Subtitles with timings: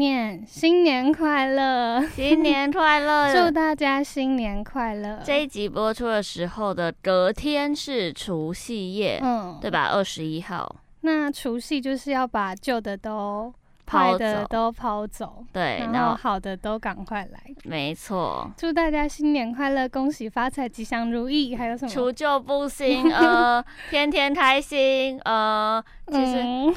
[0.00, 5.20] 念新年快乐，新年快乐， 祝大家新年快乐。
[5.22, 9.90] 这一集播出的时候的隔天是除夕夜，嗯，对吧？
[9.92, 10.74] 二十一号。
[11.02, 13.52] 那除夕就是要把旧的都。
[13.90, 17.40] 坏的都抛走，对，然后好的都赶快来。
[17.64, 21.56] 没错，祝大家新年快乐，恭喜发财，吉祥如意。
[21.56, 21.90] 还有什么？
[21.90, 26.72] 除旧布新，呃， 天天开心，呃，其实、嗯、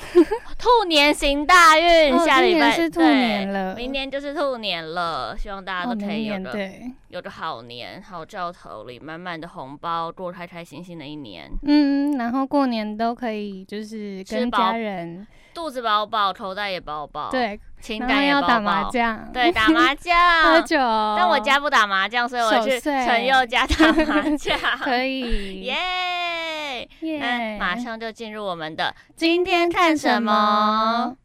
[0.57, 6.69] 兔年行大运，哦、下礼拜是兔年了，明年就是兔年了，希望大家都可以有个、
[7.09, 11.49] 有个好年，好兆头里满满的红包，过开开心心的一年。
[11.63, 15.25] 嗯，然后过年都可以就是跟家人。
[15.53, 18.47] 肚子饱饱，口袋也饱饱，对，情感也饱饱。
[18.47, 20.77] 要打麻将，对，打麻 将，喝酒。
[20.77, 24.57] 但我家不打麻将，所以我去陈佑家打麻将。
[24.83, 27.19] 可以， 耶耶！
[27.19, 31.15] 那马上就进入我们的今天看什么？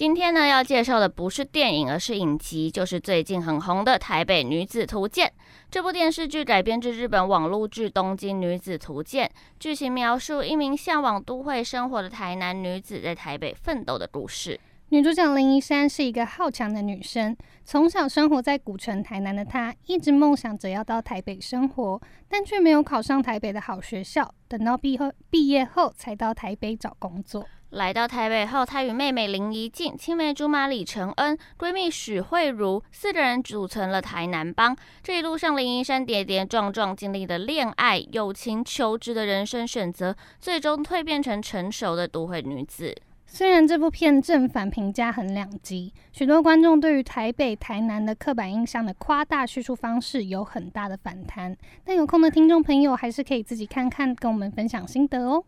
[0.00, 5.28] 今天呢，要介绍的不是电影，而是影集，就是最近很红的《台北女子图鉴》。
[5.70, 9.26] 这部电视剧改编自日本网络剧《东京女子图鉴》，
[9.58, 14.58] 剧情描述一名向往都会生活的台南女子在台北奋斗的故事。
[14.88, 17.36] 女主角林怡珊是一个好强的女生，
[17.66, 24.34] 从小生活在古城台南的她，一直梦想着要到台北生活，但却没有考上台北的好学校。
[24.48, 27.46] 等到毕后毕业后，才到台北找工作。
[27.70, 34.76] 来到台北后，她与妹妹林怡静、青梅竹马李承恩、闺蜜许慧茹四个人组成了台南帮。
[35.04, 42.92] 这一路上，林怡珊跌跌撞撞，经历了恋爱、友情、求职的人生选择，最终蜕变成成熟的都会女子。
[43.24, 55.44] 虽然这部片正反评价很两极，许多观众对于台北、台南的刻板印象的夸大叙述方式有很大的反弹，但有空的听众朋友还是可以自己看看，跟我们分享心得哦。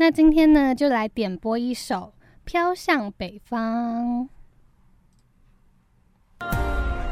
[0.00, 2.14] 那今天呢，就来点播一首
[2.44, 4.28] 《飘向北方》。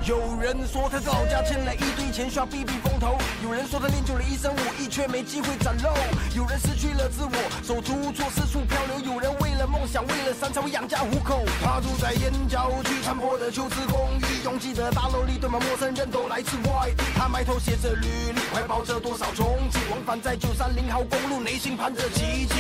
[0.07, 5.91] 有人说他老家欠了一堆钱需要避避风头，有人说他练就了一身武艺却没机会展露，
[6.33, 7.35] 有人失去了自我，
[7.67, 11.43] 手足无措四处漂流，有人为了梦想为了三餐养家糊口。
[11.61, 17.03] 他住在燕郊区残破的旧式公寓，拥挤的大楼里堆满陌生人都来自外地。
[17.17, 22.55] 他埋头写着履历，怀抱着多少憧憬，往返在九三零号公路，内心盼着奇迹。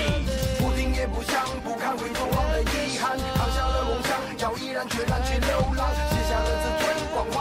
[0.59, 4.19] 不听也不想，不看回头望的遗憾，扛下了梦想，
[4.51, 6.86] 要毅然决然去流浪，写下了自尊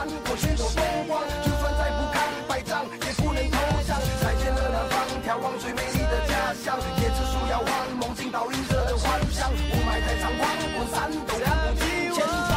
[0.06, 0.26] 尊光环。
[0.26, 3.58] 过去都风光，就算再不堪百丈，也不能投
[3.88, 4.00] 降。
[4.22, 4.94] 再见了南方，
[5.26, 6.78] 眺望最美丽的家乡。
[6.98, 7.68] 椰子树摇晃，
[8.00, 9.52] 梦境倒映着的幻想。
[9.52, 12.54] 雾霾太猖狂，我闪都看不清前方。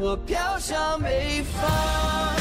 [0.00, 2.37] 我飘向北方。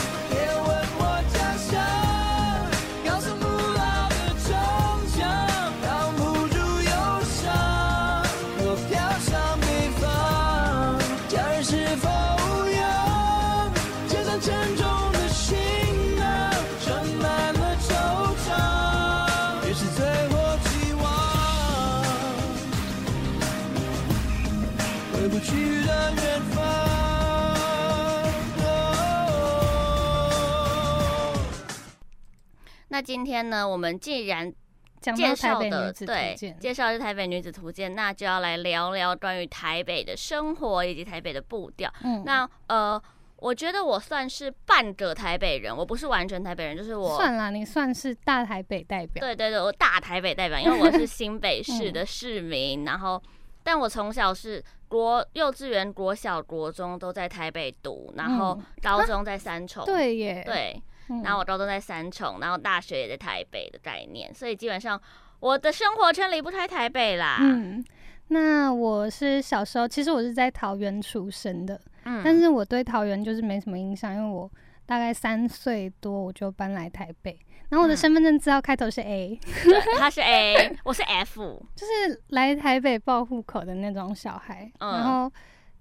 [32.98, 34.52] 那今天呢，我们既然
[35.00, 41.94] 介绍的对介绍的是台北女子图鉴，那就要来聊聊关于台北的生活以及台北的步调。
[42.04, 43.00] 嗯，那呃，
[43.36, 49.24] 我觉得我算是半个台北人，我不是完全台北人，就是我算了，你算是大台北代表。
[49.24, 52.82] 对对对，我大台北代表，因为我是 新北市的市民。
[52.82, 53.22] 嗯、然后，
[53.62, 59.86] 但我从小是国幼稚园、国小、国中都在台北读，然后高中在三重。
[59.86, 60.82] 对耶，对。
[61.24, 65.00] 然后我高中在三重，然后大学也在台北的概念，所以基本上
[65.40, 67.38] 我的生活圈离不开台北啦。
[67.42, 67.84] 嗯，
[68.30, 74.52] 那我是小时候，其实我是在桃园出生的，嗯，但是我对桃园就是没什么印象，因为我
[74.86, 77.38] 大概三岁多我就搬来台北，
[77.70, 79.40] 然后我的身份证字号开头是 A，
[80.00, 81.42] 他是 A，我是 F，
[81.76, 84.72] 就是来台北报户口的那种小孩。
[84.80, 85.32] 嗯、然后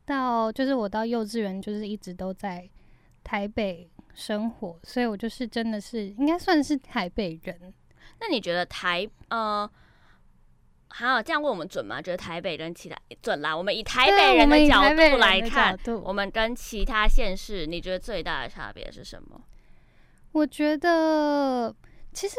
[0.05, 2.69] 到就是我到幼稚园就是一直都在
[3.25, 7.73] 台北生活，所以我就是真的是应该算是台北人。
[8.19, 9.71] 那你觉得台呃？
[10.89, 12.01] 好，这样问我们准吗？
[12.01, 13.55] 觉得台北跟其他准啦。
[13.55, 19.39] 我们以台北人的角度来看，我们，我们跟其他县市，你觉得最大的差别是什么？
[20.33, 21.75] 我觉得，
[22.15, 22.37] 其实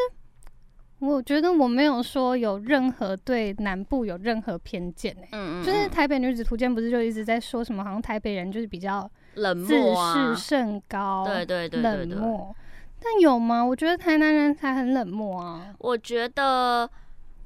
[0.98, 5.30] 我觉得我没有说有任何对南部有任何偏见诶、欸。
[5.34, 5.64] 嗯，嗯嗯。
[5.64, 9.08] 就是台北女子图鉴不是就一直在说什么，好像台北人就是比较
[9.38, 12.56] 冷漠、自视甚高，对对对，冷漠。
[13.02, 13.64] 但有吗？
[13.64, 15.74] 我觉得台南人才很冷漠啊。
[15.80, 16.90] 我觉得。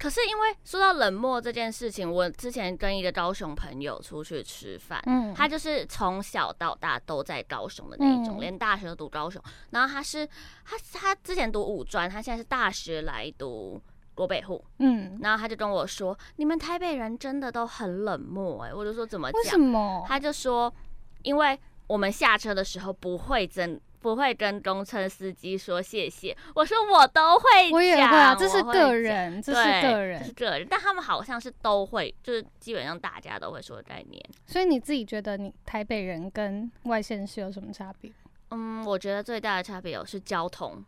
[0.02, 9.40] 可是因为说到冷漠这件事情，我之前跟一个高雄朋友出去吃饭，嗯，他就是从小到大都在高雄的那一种，嗯、连大学都读高雄。
[9.70, 10.26] 然后他是
[10.66, 13.80] 他他之前读五专，他现在是大学来读
[14.16, 19.40] 国北户，嗯，然后他就跟我说，你们台北人真的都很冷漠，哎，我就说怎么讲？
[19.44, 20.04] 为什么？
[20.08, 20.74] 他就说，
[21.22, 21.60] 因为
[21.92, 23.80] 我们下车的时候不会真。
[24.02, 34.20] 不会跟公车司机说谢谢，我说我都会讲，我也会啊，这是个人，这是个人，这是个人，但他们好像是都会，就是基本上大家都会说的概念。
[34.48, 38.12] 所以你自己觉得你台北人跟外县市有什么差别？
[38.50, 40.84] 嗯，我觉得最大的差别有是交通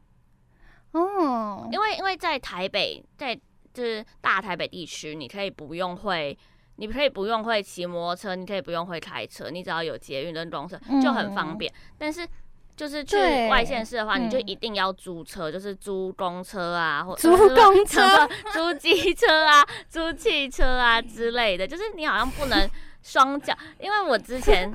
[0.94, 3.39] 哦，因为因为在台北，在
[3.71, 6.35] 就是大台北地区，你可以不用会，
[6.77, 12.27] 你可以不用会骑摩托车，你可以不用会开车，你只要有捷运跟公车就很方便，嗯、但是。
[12.75, 13.15] 就是去
[13.49, 18.01] 外县市的话，你就一定要租车，嗯、就是租公车啊，或者租公车、
[18.51, 21.67] 租机车啊、租汽车啊之类的。
[21.67, 22.67] 就是你好像不能
[23.03, 24.67] 双脚，因为我之前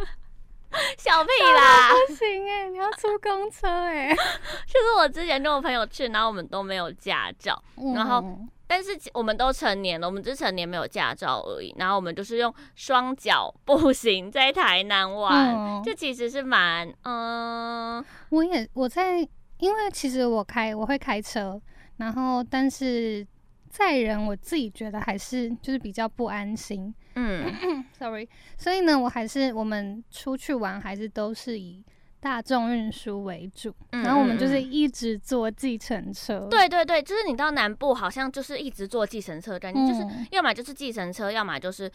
[0.96, 4.14] 小屁啦，不行哎、欸，你要租公车哎、欸。
[4.16, 8.24] 就是我之前跟我朋友去，然后我们都没有驾照，嗯、然后。
[8.68, 11.74] 但是我们都成年了，我们只是成年没有驾照而已。
[11.78, 16.86] 然后我们就是用双脚步行在台南玩，这、嗯、其实是蛮……
[17.02, 19.26] 嗯，我也我在，
[19.58, 21.60] 因为其实我开我会开车，
[21.96, 23.26] 然后但是
[23.70, 26.94] 载人我自己觉得还是就是比较不安心。
[27.14, 31.82] 嗯，sorry，所以呢，我还是我们出去玩还是都是以。
[32.20, 36.40] 大众运输为主，然后我们就是一直坐计程车。
[36.40, 36.48] 嗯。
[36.50, 41.90] 对对对，就是你到南部好像就是一直坐计程车，感觉就是要么就是计程车，要么就是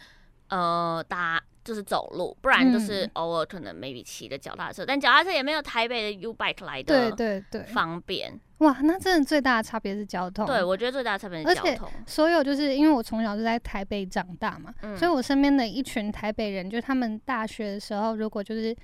[0.48, 8.40] 呃搭就是走路，不然就是偶尔可能 maybe 骑的脚踏车，但脚踏车也没有台北的 U bike 来的对对对方便。
[8.58, 10.46] 哇，那真的最大的差别是交通。
[10.46, 11.90] 对，我觉得最大的差别是交通。
[12.06, 18.74] 所有就是因为我从小就在台北长大嘛，嗯、所以我身边的一群台北人，就他们大学的时候，如果就是。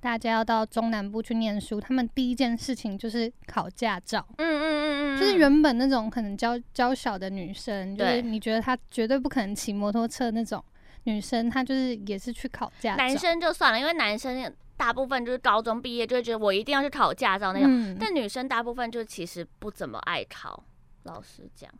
[0.00, 4.26] 大家要到中南部去念书，他们第一件事情就是考驾照。
[4.38, 10.64] 嗯嗯嗯嗯，就是原本那种可能娇娇小的女生，就是你觉得她绝对不可能骑摩托车那种
[11.04, 12.96] 女生，她就是也是去考驾照。
[12.96, 20.64] 男生就算了，因为男生大部分就是高中毕业就会觉得我一定要去考驾照那种，嗯、但女生大部分就其实不怎么爱考。
[21.02, 21.70] 老实讲，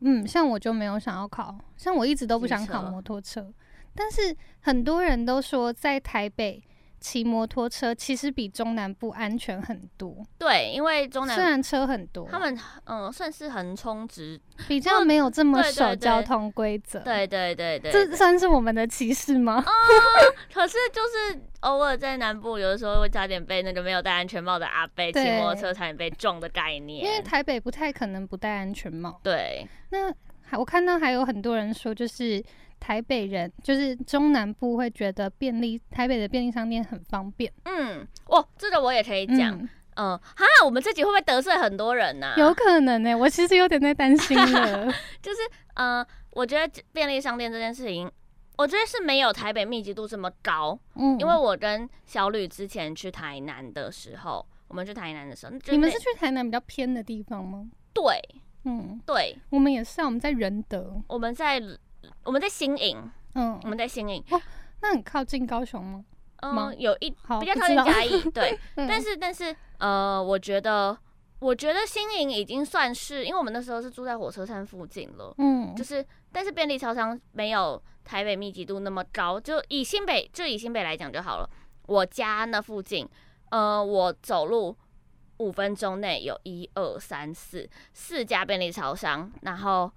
[0.00, 3.52] 嗯，像我就没有想要考，像我一直都不想考摩托车，车
[3.94, 6.62] 但是很多人都说在台北。
[7.02, 10.24] 骑摩托车其实比中南部安全很多。
[10.38, 17.00] 对，因为中南虽然车很多，他们嗯算是横冲直，比较没有这么守交通规则。
[17.00, 19.62] 对对对对，对，这算是我们的歧视吗？
[19.66, 19.72] 嗯，
[20.54, 27.04] 可是就是偶尔在南部，有的时候会差点被那个没有戴安全帽的阿伯骑摩托车差点被撞的概念。
[27.04, 29.20] 因为台北不太可能不戴安全帽。
[29.22, 30.10] 对，那
[30.56, 32.42] 我看到还有很多人说，就是。
[32.82, 37.50] 台北人就是中南部会觉得便利，台北的便利商店很方便。
[37.64, 39.56] 嗯，哦，这个我也可以讲。
[39.94, 42.34] 嗯，哈、呃，我们这集会不会得罪很多人呢、啊？
[42.36, 44.92] 有可能呢、欸，我其实有点在担心了。
[45.22, 45.38] 就是，
[45.74, 48.10] 呃，我觉得便利商店这件事情，
[48.56, 50.76] 我觉得是没有台北密集度这么高。
[50.96, 57.70] 嗯，因为我跟小吕之前去台南的时候，我们去台南的时候，你们是去台南比较偏的地方吗？
[57.94, 58.20] 对，
[58.64, 61.62] 嗯，对，我们也是啊，我们在仁德，我们在。
[62.24, 64.40] 我们在新营，嗯，我们在新营，哦，
[64.80, 66.04] 那很靠近高雄吗？
[66.42, 70.96] 嗯，有一比较靠近嘉义， 对，嗯、但是但是呃，我觉得
[71.38, 81.48] 我觉得新营已经算是，因为我们那时候是住在火车站附近了，嗯，就是但是便利超商没有台北密集度那么高，就以新北就以新北来讲就好了，
[81.86, 83.08] 我家那附近，
[83.50, 84.76] 呃，我走路
[85.36, 89.90] 五分钟内有一二三四四家便利超商，然后。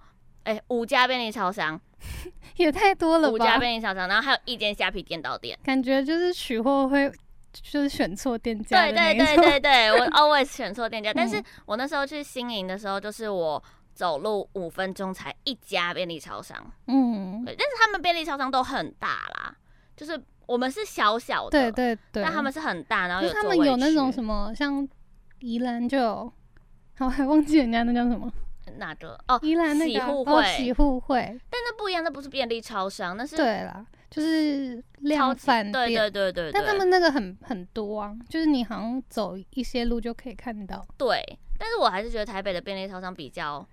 [0.46, 1.80] 哎、欸，五家便利超商
[2.58, 3.34] 也太多了吧？
[3.34, 7.12] 五家便利超商，然后还有一间虾皮店到店，感觉就是取货会
[7.52, 8.82] 就是选错店家。
[8.84, 11.14] 对对对对对，我 always 选错店家。
[11.14, 13.62] 但是我那时候去新营的时候，就是我
[13.94, 16.58] 走路五分钟才一家便利超商。
[16.88, 19.56] 嗯，对，但是他们便利超商都很大啦，
[19.98, 24.88] 就是我们是小小的，对对对，但他们是很大，然后有他们有那种什么，像
[25.40, 26.34] 宜兰就有，
[27.00, 28.32] 我还忘记人家那叫什么。
[28.78, 29.40] 哪个哦？
[29.42, 36.52] 宜兰那个喜互惠，喜互惠，但那不一样，那不是便利超商，那是对啦，就是量贩店，对对对对。
[36.52, 40.86] 但他们那个很很多啊，就是你好像走一些路就可以看到。
[40.98, 41.22] 对，
[41.58, 43.68] 但是我还是觉得台北的便利超商比较，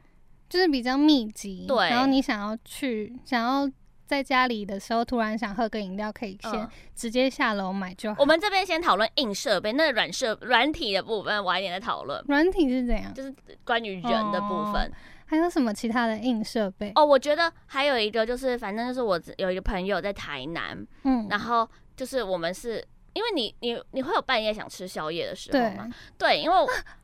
[0.49, 1.66] 就是比较密集。
[1.66, 3.71] 对，然后你想要去，想要。
[4.12, 8.21] 在家里的时候，突然想喝个饮料，可以先直接下楼买就好。
[8.21, 12.23] 我们这边先讨论硬设备，那个软设软体的部分晚一点再讨论。
[12.28, 13.14] 软体是怎样？
[13.14, 14.83] 就是关于人的部分。
[14.83, 14.92] 哦，
[15.25, 16.92] 还有什么其他的硬设备？
[16.95, 21.66] 哦，我觉得还有一个就是，反正就是我有一个朋友在台南，嗯，然后
[21.97, 22.85] 就是我们是。
[23.14, 25.88] 因为你你你会有半夜想吃宵夜的时候吗？
[26.16, 26.57] 对，对，因为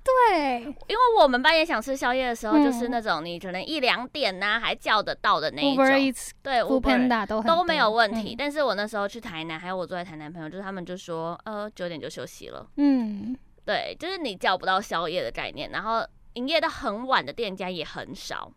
[0.03, 5.85] 对，因为我们半夜想吃宵夜的时候，就是那种你可能一两点呐、啊、还叫得到的那一种
[6.43, 8.33] 对，Foodpanda 都都没有问题。
[8.33, 12.67] 嗯、但是我那时候去台南，还有我坐在台南朋友，就是他们就说，呃，九点就休息了。
[12.77, 13.37] 嗯，
[13.67, 18.51] 对，就是你叫不到宵夜的概念，然后营业到很晚的店家也很少，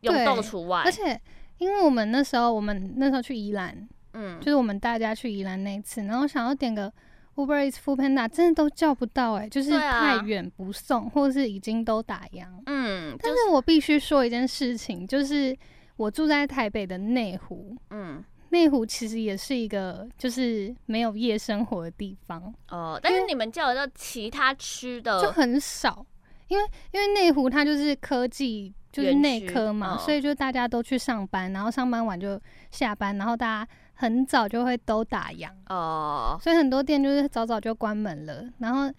[0.00, 0.82] 永豆除外。
[0.84, 1.20] 而且
[1.58, 3.88] 因为我们那时候，我们那时候去宜兰。
[4.14, 6.92] 嗯，就是我们大家去宜兰那一次，然后想要点个
[7.34, 12.46] Uber Eats Foodpanda，真的都叫不到哎、欸，就是太远不送，啊、或者是已经都打烊。
[12.66, 15.56] 嗯，但是我必须说一件事情，就是
[15.96, 23.00] 我住在台北的内湖，嗯，内湖其实也是一个就是没有夜生活的地方哦。
[23.02, 26.04] 但是你们叫得到其他区的就很少，
[26.48, 32.38] 因为因为内湖它就是科技就是内科嘛，哦、所以就大家都去上班，然后上班晚就
[32.70, 33.70] 下班，然后大家。
[33.94, 38.44] 很早就会都打烊哦，所以很多店就是早早就关门了。
[38.58, 38.90] 然后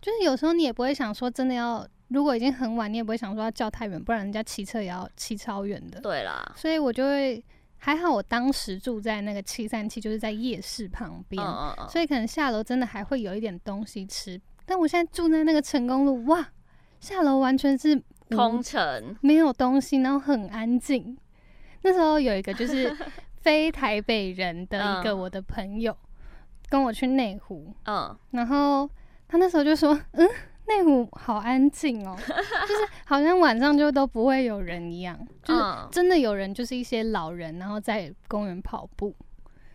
[0.00, 6.00] 就是有时候你也不会想说真的要，如果已经很晚，你也不会想说要叫太远，不然人家骑车也要骑超远的。
[6.00, 7.42] 对啦，所以我就会
[7.76, 11.44] 还好，我当时住在那个七三七，就是在夜市旁边，
[11.88, 14.40] 所以可能下楼真的还会有一点东西吃。
[14.66, 16.48] 但我现在住在那个成功路，哇，
[16.98, 21.16] 下楼完全是空城，没有东西，然后很安静。
[21.82, 22.96] 那时候有一个就是。
[23.40, 25.96] 非台北人的一个我的朋友
[26.68, 28.88] 跟我去内湖，嗯，然后
[29.26, 30.28] 他那时候就说，嗯，
[30.66, 32.26] 内湖好安静哦， 就
[32.74, 39.14] 是好像晚上就都不会有人一样，就是真的有人，就是一些老人，然后在公园跑步，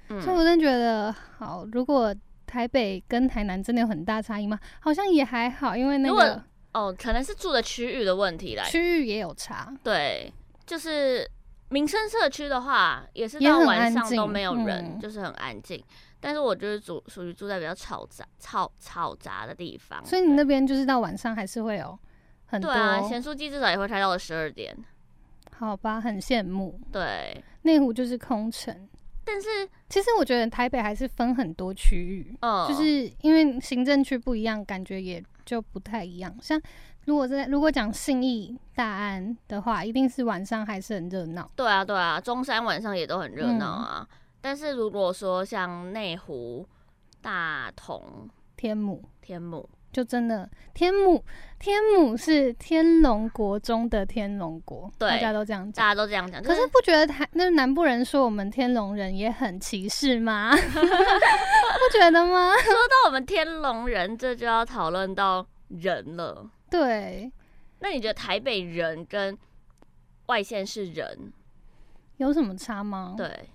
[0.10, 1.66] 嗯，所以我真的觉得好。
[1.72, 2.14] 如果
[2.46, 4.60] 台北跟台南真的有很大差异吗？
[4.80, 6.44] 好像也还好，因为那个
[6.74, 10.32] 哦，可能是住的区域的问题啦，区域也有差，对，
[10.66, 11.28] 就是。
[11.74, 15.84] 民生社区的话，也是到晚上都没有人，嗯、就是很安静。
[16.20, 21.98] 但是我就是住属于住在比较嘈杂、吵嘈杂的地方，所以你那边就是到晚上还是会有
[22.46, 22.72] 很多。
[22.72, 24.78] 对啊，咸酥鸡至少也会开到了十二点。
[25.58, 26.80] 好吧，很羡慕。
[26.92, 28.88] 对，内湖就是空城，
[29.26, 36.38] 但是其实我觉得台北还是分很多区域，嗯，就是因为行政区不一样，感觉也就不太一样。
[36.40, 36.62] 像。
[37.06, 41.50] 如果在如果讲信义大安的话，一定是晚上还是很热闹。
[41.56, 44.08] 对啊，对啊，中山晚上也都很热闹啊。
[44.10, 46.66] 嗯、但是如果说像内湖、
[47.22, 51.24] 大同、天母、天母，就真的天母，
[51.60, 56.42] 天母是天龙国中的天龙国，对，大家都这样讲，大家都这样讲。
[56.42, 60.52] 可是不觉得台那南部人说我们天龙人也很歧视吗？
[60.56, 62.54] 不觉得吗？
[62.56, 66.50] 说到我们天龙人，这就要讨论到人了。
[66.74, 67.32] 对，
[67.82, 69.38] 那你觉得台北人跟
[70.26, 71.32] 外县市人
[72.18, 73.14] 有什么差吗？
[73.16, 73.48] 对，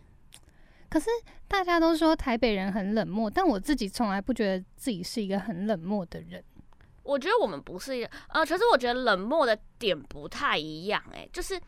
[0.88, 1.10] 可是
[1.48, 6.40] 大家都说台北人很冷漠，但我自己从来不觉得自己是一个很冷漠的人。
[7.02, 11.60] 我觉得我们不是一个，呃，可是我觉得冷漠的点不太一样，欸，哎，就是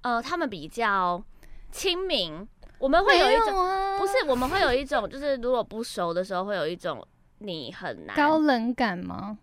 [0.00, 1.22] 呃，他们比较
[1.70, 2.44] 亲民，
[2.80, 7.06] 我们会有一种，啊、不是，我们会有一种，就是如果不熟的时候，会有一种
[7.38, 9.38] 你很难高冷感吗？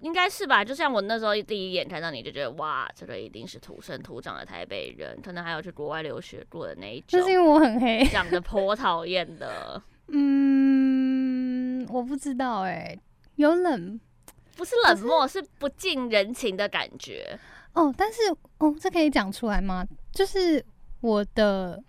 [0.00, 7.18] 应该是吧，就像我那时候第一眼看到你就觉得哇，这个一定是土生土长的台北人，可能还有去国外留学过的那一种。
[7.18, 9.82] 就是因为我很黑，长得颇讨厌的。
[10.08, 13.00] 嗯，我不知道哎、欸，
[13.36, 14.00] 有冷，
[14.56, 17.38] 不是冷漠，是，是不近人情的感觉。
[17.72, 18.20] 哦，但是
[18.58, 19.86] 哦，这可以讲出来吗？
[20.12, 20.64] 就是
[21.00, 21.82] 我的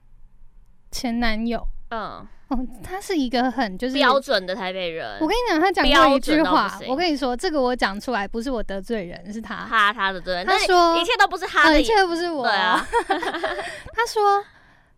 [0.91, 2.27] 前男友，嗯。
[2.49, 5.19] 哦，他是一个很就是标准的台北人。
[5.21, 10.43] 我跟你讲，他讲过一句话，我跟你说，这个我讲出来不是我得罪人，是他，他他的罪。
[10.45, 12.43] 他说一切都不是他的，呃，一切都不是我。
[12.47, 12.85] 对啊，
[13.93, 14.43] 他说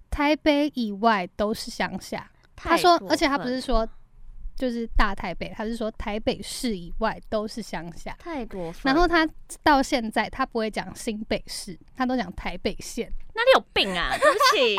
[0.10, 2.29] 台北以外都是乡下。
[2.55, 3.86] 他说，而且他不是说
[4.55, 8.93] 就是大台北，他是说台北市以外都是乡下，太过分。
[8.93, 9.27] 然后他
[9.62, 13.12] 到现在他不会讲新北市，他都讲台北县。
[13.34, 14.15] 哪里有病啊？
[14.17, 14.77] 对不起，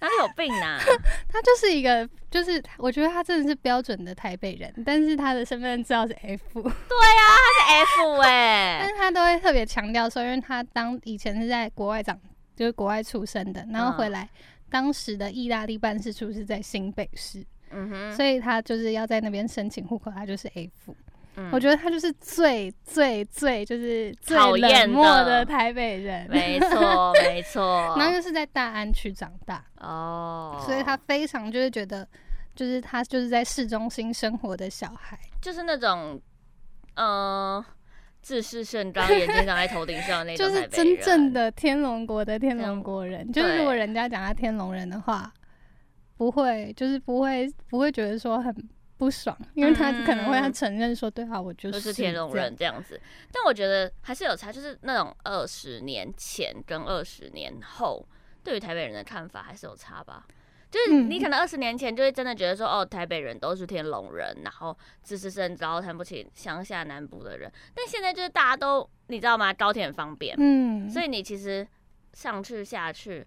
[0.00, 0.78] 哪里有病啊？
[1.28, 6.62] 他就是一个，就是我觉得他真的是标准的台北人，但是他的身份证字号是 F。
[6.62, 12.18] 对啊，他是 F 哎、欸， 但是他都会特别强调说，因为他当以前是在国外长，
[12.56, 14.22] 就是国外出生的，然后回来。
[14.22, 14.28] 嗯
[14.70, 20.94] 当时的意大利办事处是在新北市，嗯哼，所以他就是要在那边申请户口，他就是 F。
[21.38, 27.94] 嗯，我觉得他就是最最最就是最冷漠的台北人，没错没错。
[27.96, 32.06] 然后又是在大安区长大哦，所以他非常就是觉得，
[32.54, 36.20] 就是他就是在市中心生活的小孩，就是那种，
[36.94, 37.64] 嗯、呃。
[38.20, 43.30] 自视甚高，眼睛长在头顶上那种，就是真正的天龙国的天龙国人。
[43.32, 45.32] 就是如果人家讲他天龙人的话，
[46.16, 48.52] 不会，就是不会，不会觉得说很
[48.98, 53.00] 不爽，因为他可能会要承认说，对啊，我就是，就是天龙人这样子。
[53.32, 58.04] 但我觉得还是有差，就是那种二十年前跟二十年后
[58.42, 60.26] 对于台北人的看法还是有差吧。
[60.70, 67.50] 就是你可能二十年前就会真的觉得说，哦，台北人都是天龙人，然后自视甚高，看不起乡下南部的人。
[67.74, 69.50] 但现在就是大家都你知道吗？
[69.54, 71.66] 高铁很方便，嗯，所以你其实
[72.12, 73.26] 上去下去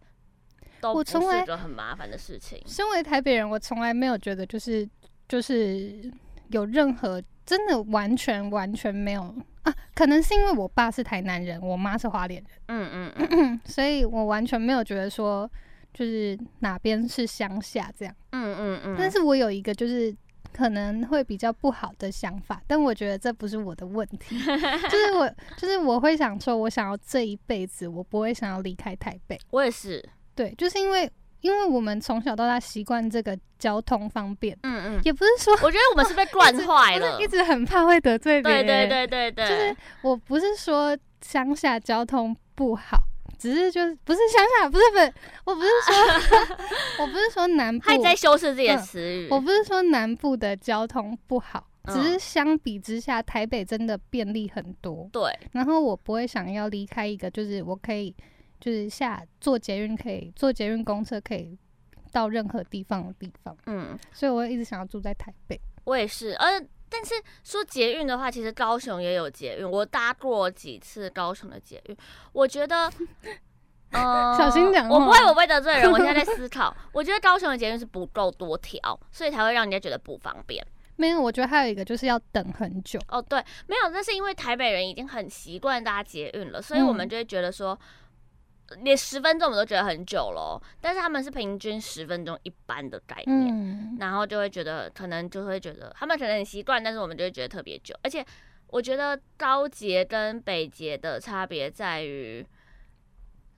[0.80, 2.62] 都不是一个很麻烦的事情。
[2.68, 4.88] 身为台北人，我从来没有觉得就是
[5.32, 6.12] 就是
[6.50, 9.22] 有任何真的完全完全没有
[9.64, 15.50] 啊，可能是因为我爸是台南人，我妈是花莲人，嗯嗯嗯，嗯， 所以我完全没有觉得说。
[15.94, 18.96] 就是哪边是乡下这样，嗯嗯嗯。
[18.98, 20.16] 但是我有一个就是
[20.54, 24.40] 可能会比较不好的想法，但我觉得这不是我的问题，
[24.90, 29.38] 就是我就是我会想说，我想要这一辈子我不会想要离开台北。
[29.50, 30.02] 我也是，
[30.34, 31.12] 对，就是因为
[31.42, 42.98] 因为我们从小到大习惯这个交通方便，嗯嗯，也不是说我觉得我们是被惯 坏了，一直很怕会得罪别人，对对对对对，就是我不是说乡下交通不好。
[43.40, 45.14] 只是就是不是乡下，不是不是，
[45.46, 46.56] 我不是说，
[47.02, 49.30] 我不是说南部，还在修饰自己的词语、嗯。
[49.32, 55.10] 我不是说南部的交通不好，只是相比之下，台北真的便利很多。
[55.12, 58.16] 对，然后我不会想要离开一个，就是我可以，
[58.62, 61.58] 就是下坐捷运可以坐捷运公车可以
[62.14, 63.58] 到任何地方的地方。
[63.66, 65.60] 嗯，所以我会一直想要住在台北。
[65.84, 66.62] 我也是，呃。
[66.94, 71.96] 但是说捷运的话，其实高雄也有捷运，我搭过几次高雄的捷运，
[72.34, 72.92] 我觉得，
[73.96, 75.90] 嗯， 小心讲，我不会，我不会得罪人。
[75.90, 80.62] 我现在在 思考，我觉得高雄的捷运是不够多条，所以才会让人家觉得不方便。
[80.98, 83.00] 没有，我觉得还有一个就是要等很久。
[83.08, 87.80] 哦，对，没有，那是因为台北人已经很习惯搭捷运了，所以我们就会觉得说。
[88.84, 97.94] 连十分钟我们都觉得很久了，但是他们是平均十分钟一班的概念，嗯，然后就会觉得可能就会觉得他们可能很习惯，但是我们就会觉得特别久。
[98.04, 98.26] 而且
[98.68, 102.46] 我觉得高捷跟北捷的差别在于，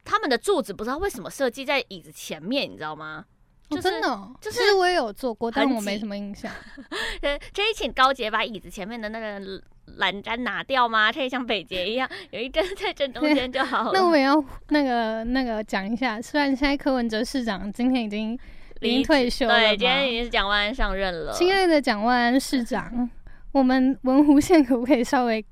[0.03, 3.25] 他们的柱子不知道为什么设计在椅子前面，你知道吗？
[3.69, 6.51] 哦、真的、哦，就是其实我也有做过，但我没什么印象。
[7.21, 9.61] 可以请高杰把椅子前面的那个
[9.97, 11.11] 栏杆拿掉吗？
[11.11, 13.91] 可以像北捷一样有一根在正中间就好了。
[13.95, 18.37] 那我也要那个那个讲一下，虽然现在柯文哲市长今天已经
[18.81, 21.33] 已经退休了，对，今天已经是蒋万安上任了。
[21.33, 23.09] 亲爱的蒋万安市长，
[23.51, 25.43] 我们文湖县可不可以稍微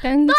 [0.00, 0.34] 更对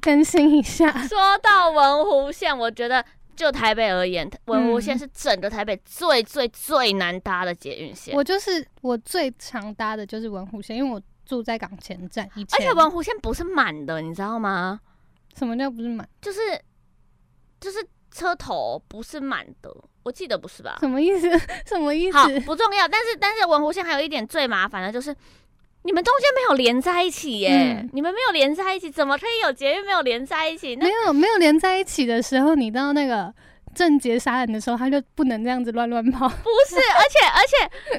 [0.00, 0.90] 更新一下？
[1.06, 3.02] 说到文湖县，我觉得。
[3.34, 8.14] 就台北而言，文湖线是整个台北最最最难搭的捷运线。
[8.14, 12.28] 我就是我最常搭的就是文湖线，因为我住在港前站。
[12.36, 14.80] 以前而且文湖线不是满的，你知道吗？
[15.36, 16.08] 什么叫不是满？
[16.20, 16.40] 就是
[17.60, 17.78] 就是
[18.10, 20.76] 车头不是满的，我记得不是吧？
[20.80, 21.28] 什么意思？
[21.66, 22.18] 什么意思？
[22.18, 22.86] 好，不重要。
[22.86, 25.14] 但是但是文湖线还有一点最麻烦的就是。
[25.84, 27.90] 你们中间没有连在一起耶、嗯！
[27.92, 30.76] 你们没有连在一起，怎么可以有捷运没有连在一起？
[30.76, 33.34] 没有没有连在一起的时候，你到那个
[33.74, 36.28] 正节杀人的时候，他就不能这样子乱乱跑。
[36.28, 37.42] 不是， 而且而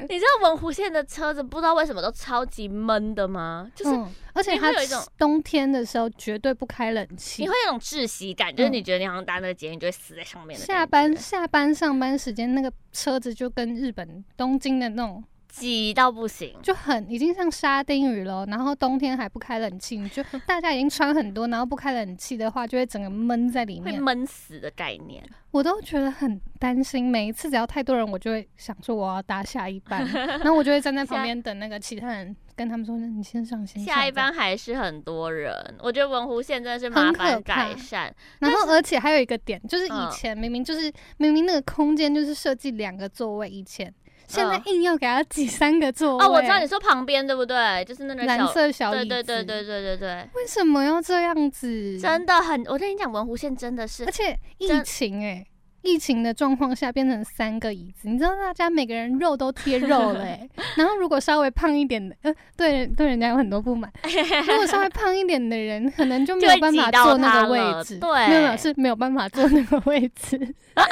[0.00, 3.70] 且，你知道文湖线的车子不知道为什么都超级闷的吗？
[3.74, 10.64] 就是，嗯、而且它有一种冬天的时候绝对不开冷气，你会有一种窒息感，就是你觉得你好像搭那个捷运就会死在上面的。
[10.64, 15.22] 下班下班上班时间那个车子就跟日本东京的那种。
[15.54, 18.44] 挤到不行，就很已经像沙丁鱼了。
[18.46, 25.22] 然后冬天还不开冷气，你就 大家已经穿很多，然后不开冷气的话，就会整个闷在里面，会闷死的概念。
[25.52, 30.04] 我都觉得很担心，每一次只要太多人，我就会想说我要搭下一班，
[30.42, 38.12] 然后我就会站在旁边等那个其他人跟他们说：“你先上，先上。”下一班还是很多人，我觉得文湖线真的是麻烦改善。
[38.40, 43.94] 然后而且还有一个点，就是以前明明就是、嗯、明明那个空间就是设计两个座位，以前。
[44.26, 46.24] 现在硬要给他挤三个座位。
[46.24, 47.84] 哦，我知道你说旁边对不对？
[47.84, 49.04] 就是那个蓝色小椅子。
[49.06, 50.28] 对对对对对对对。
[50.34, 52.00] 为什么要这样子？
[52.00, 55.46] 真的很，我跟你讲，文湖线真的是，而且疫情哎、欸。
[55.86, 63.92] 疫情的状况下变成三个椅子，你知道大家每个人肉都贴肉了、欸、 然后如果稍微胖一点的，呃，对对，人家有很多不满。
[64.48, 70.38] 如果稍微胖一点的人，可能就没有办法坐那个位置，对，没有是没有办法坐那个位置。
[70.74, 70.86] 但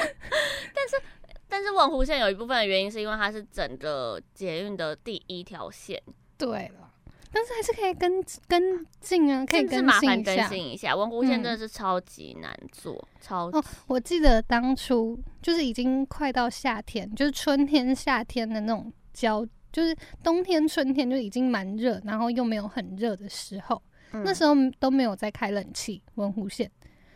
[0.86, 1.00] 是
[1.52, 6.02] 但是文湖线有一部分的原因是因为它是整个捷运的第一条线，
[6.38, 6.90] 对了。
[7.30, 10.96] 但是还是可以跟跟进啊，可以跟麻烦更新一下。
[10.96, 13.58] 文湖线真的是超级难做，嗯、超级。
[13.58, 26.02] 哦，我记得当初就是已经快到夏天，就是春天、夏天的那种交，就是冬天、春天就已经蛮热，然后又没有很热的时候，嗯、那时候都没有在开冷气。
[26.14, 26.70] 文湖线，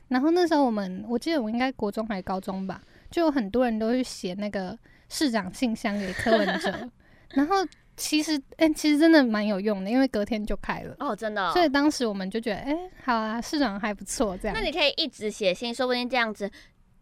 [0.09, 6.90] 然后那时候我们，我记得我应该国中还是高中吧，就有很多人都去写那个市长信箱给柯文哲，
[7.35, 7.57] 然后。
[7.99, 11.51] 其实，哎、欸，其实真的蛮有用的，因为隔天就开了哦，真的、哦。
[11.55, 14.55] 所以当时我们就觉得，哎、欸，好啊，市长还不错，这样。
[14.55, 16.51] 那你可以一直写信，说不定这样子，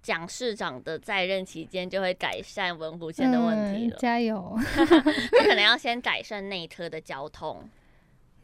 [0.00, 3.96] 蒋市长的在任期间就会改善文湖线的问题了。
[3.96, 4.56] 嗯、加油！
[4.76, 7.68] 他可能要先改善内科的交通。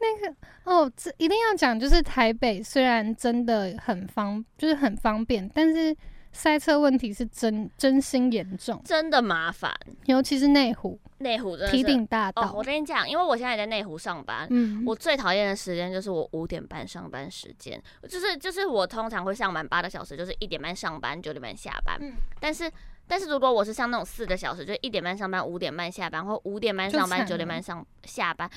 [0.01, 5.95] 那个哦，这一定要讲，就是台北虽然真的很方，就是很方便，但是。
[6.31, 9.71] 塞车问题是真真心严重，真的麻烦，
[10.05, 12.43] 尤其是内湖，内湖真的堤顶大道。
[12.43, 21.97] 哦，我跟你讲，因为我现在也在内湖上班，嗯，我最讨厌的时间就是我五点半上班时间，就是就是我通常会上班八个小时，就是一点半上班，九点半下班。
[21.99, 22.71] 嗯，但是
[23.07, 28.49] 但是如果我是像那种四个小时，就一点半上班，五点半下班，或五点半上班，九点半上下班，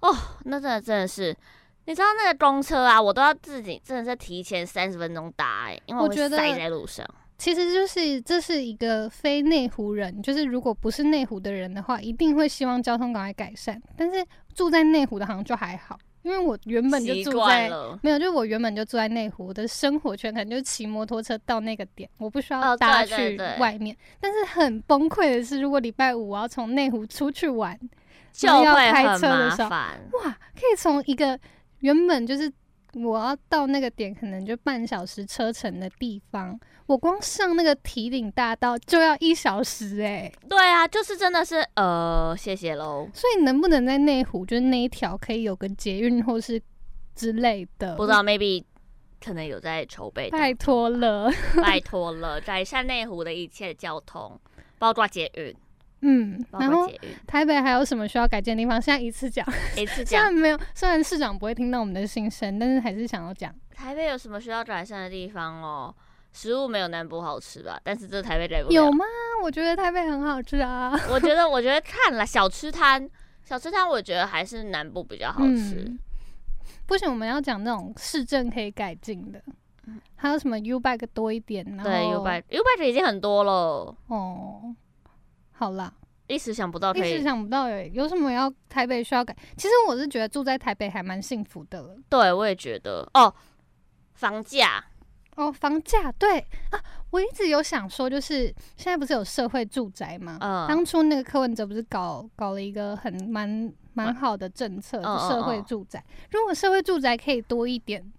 [0.00, 0.14] 哦，
[0.44, 1.34] 那真的真的是。
[1.86, 7.04] 你知道那个公车啊，我都要自己真的是提前三十分钟搭哎、欸，因为我会塞在路上。
[7.40, 13.80] 其实就是这是一个非内湖人，就是如果不是内湖的人的话，一定会希望交通赶快改善。
[13.96, 14.22] 但是
[14.54, 17.70] 住在内湖的好像就还好，因为我原本就住在
[18.02, 23.96] 没有，就我原本就住在内湖，我的生活圈可能就是骑摩托车到那个点，我不需要搭去外面。
[24.20, 27.74] 但是很崩溃的是，如果礼拜五我要从内湖出去玩，
[28.32, 31.40] 就要开车的时候，哇，可以从一个。
[31.80, 32.52] 原本就是
[32.94, 40.32] 我要到那个点，可能就半小时车程的地方，我光上那个提岭大道就要一小时哎、欸。
[40.48, 43.08] 对啊，就是真的是呃，谢谢喽。
[43.14, 46.60] 所以能不能在内湖，就是那一条可以有个捷运或是
[47.14, 47.94] 之类的？
[47.96, 48.64] 不知道，maybe
[49.24, 50.28] 可能有在筹备。
[50.30, 51.30] 拜托了，
[51.62, 54.40] 拜托了，改善内湖的一切交通，
[54.78, 55.54] 包括捷运。
[56.02, 56.90] 嗯，然后
[57.26, 58.80] 台北还有什么需要改进的地方？
[58.80, 60.06] 现在一次讲，一次讲。
[60.06, 63.54] 虽然没有，虽然市长不会听到我们的心声，但是还是想要讲。
[63.74, 65.94] 台北有什么需要改善的地方哦？
[66.32, 67.80] 食物没有南部好吃吧？
[67.82, 68.74] 但是这台北改不了。
[68.74, 69.04] 有吗？
[69.42, 70.92] 我觉得台北很好吃啊。
[71.10, 73.08] 我觉得，我觉得看了小吃摊，
[73.44, 75.84] 小吃摊，我觉得还是南部比较好吃。
[75.86, 75.98] 嗯、
[76.86, 79.42] 不行，我们要讲那种市政可以改进的。
[80.14, 81.64] 还有什么 U-Bike 多一点？
[81.76, 83.94] 然后对，U-Bike，U-Bike 已经很多了。
[84.06, 84.74] 哦。
[85.60, 85.92] 好啦，
[86.26, 89.36] 一时想不到，一时想不到诶，有什么要台北需要改？
[89.58, 91.98] 其实我是觉得住在台北还蛮幸福的了。
[92.08, 93.30] 对，我也觉得哦。
[94.14, 94.82] 房价
[95.36, 98.46] 哦，房价对啊，我一直有想说，就是
[98.78, 100.38] 现在不是有社会住宅吗？
[100.40, 106.02] 嗯，当初那个柯文哲不是搞搞了一个很蛮蛮好的政策，就社会住宅。
[106.30, 108.10] 如果社会住宅可以多一点。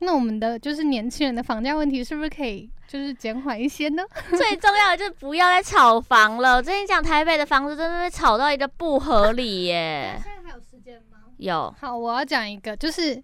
[0.00, 4.02] 那我们的就是年轻人的房价问题是不是可以就是减缓一些呢？
[4.36, 6.56] 最重要的就是不要再炒房了。
[6.56, 10.18] 我跟你讲，台北的房子真的被炒到一个不合理耶。
[10.22, 11.18] 现在还有时间吗？
[11.38, 11.74] 有。
[11.80, 13.20] 好，我要讲一个，就是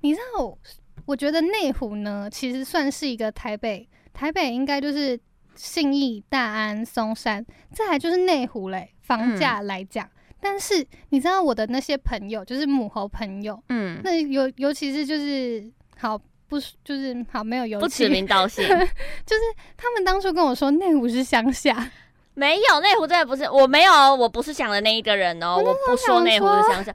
[0.00, 0.58] 你知道我，
[1.06, 5.18] 我觉得内湖呢，其实算是一个台北，台北应该就是
[5.54, 8.90] 信义、大安、松山，再来就是内湖嘞。
[9.00, 10.10] 房价来讲，嗯、
[10.40, 15.72] 但是你知道我的那些朋友，就是母猴朋友，嗯，那尤尤其是就是。
[15.98, 19.42] 好，不是就是好，没有油，不指名道姓， 就是
[19.76, 21.90] 他们当初跟我说内湖是乡下，
[22.34, 26.94] 没有内湖真的不是，我没有，我不是想的那一个人哦，我，我不说内湖是乡下，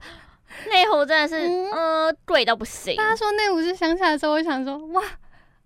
[0.70, 2.96] 内湖真的是嗯贵到不行。
[2.96, 5.02] 大家说内湖是乡下的时候，我想说哇，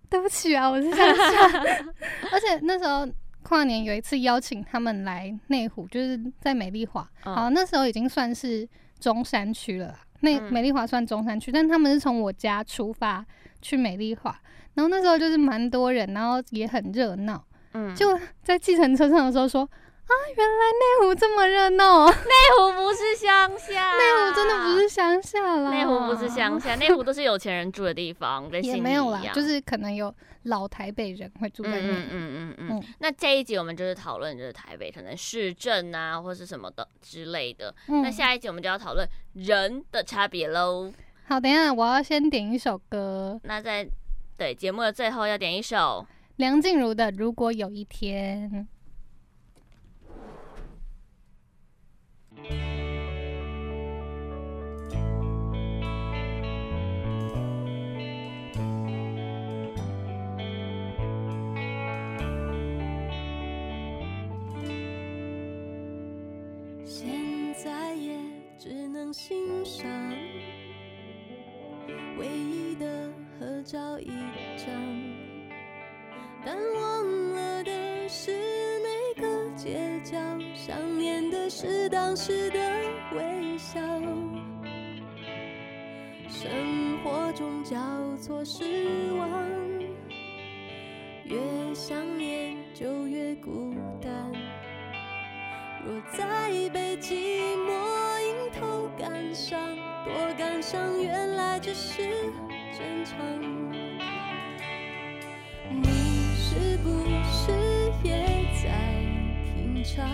[0.09, 1.65] 对不起啊，我是乡下，
[2.31, 3.07] 而且那时候
[3.43, 8.67] 跨年有一次邀请他们来内湖，就是在美丽华，嗯、好，那时候已经算是
[8.99, 9.93] 中山区了。
[10.21, 13.25] 那美丽华算中山区，嗯、但他们是从我家出发
[13.61, 14.35] 去美丽华，
[14.73, 17.43] 然后那时候就是蛮多人，然后也很热闹。
[17.73, 22.05] 嗯，就在计程车上的时候说啊，原来内湖这么热闹啊！
[22.09, 25.69] 内湖不是乡下，内湖真的不是乡下啦。
[25.69, 30.13] 内湖不是乡下，内湖都是有钱人住的地方，跟也没有啦，就是可能有
[30.47, 31.87] 老台北人会住在那里。
[31.87, 32.83] 嗯嗯嗯嗯，嗯。
[32.99, 37.73] 那这一集我们就是讨论就是台北可能市政啊，或是什么的之类的。
[37.87, 38.01] 嗯。
[38.01, 40.91] 那下一集我们就要讨论人的差别喽。
[41.25, 43.39] 好，等一下我要先点一首歌。
[43.43, 43.87] 那在
[44.37, 46.05] 对节目的最后要点一首
[46.37, 48.49] 梁静茹的《如果有一天》。
[69.07, 69.89] 能欣赏
[72.19, 74.07] 唯一的合照一
[74.57, 74.67] 张，
[76.45, 78.33] 但忘了的是
[78.79, 79.37] 那个。
[79.55, 80.17] 街角
[80.53, 82.59] 想念的是当时的
[83.15, 83.79] 微笑，
[86.27, 87.77] 生活中交
[88.17, 88.65] 错失
[89.13, 89.29] 望，
[91.23, 94.11] 越想念就越孤单。
[95.85, 97.15] 若再被寂
[97.65, 97.96] 寞
[98.59, 99.59] 头感伤，
[100.03, 102.01] 多感伤，原来只是
[102.77, 103.17] 正常。
[105.69, 105.87] 你
[106.35, 106.89] 是不
[107.31, 107.51] 是
[108.03, 108.69] 也在
[109.43, 110.07] 品尝？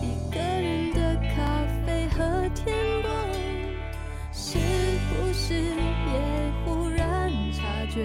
[0.00, 3.12] 一个人的咖啡和天光，
[4.32, 4.58] 是
[5.10, 5.72] 不是也
[6.64, 8.00] 忽然察觉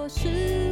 [0.00, 0.67] 我是